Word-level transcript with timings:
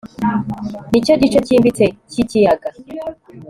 Nicyo 0.89 1.13
gice 1.21 1.39
cyimbitse 1.45 1.85
cyikiyaga 2.11 2.69